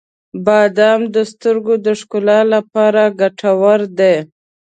•بادام 0.45 1.01
د 1.15 1.17
سترګو 1.31 1.73
د 1.85 1.87
ښکلا 1.99 2.39
لپاره 2.53 3.01
ګټور 3.21 3.79
دي. 3.99 4.15